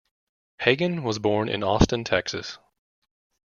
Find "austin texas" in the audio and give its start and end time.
1.63-2.57